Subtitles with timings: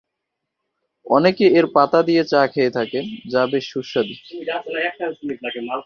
[1.05, 3.03] অনেকে এর পাতা দিয়ে চা খেয়ে থাকেন,
[3.27, 4.13] যা বেশ সুস্বাদু।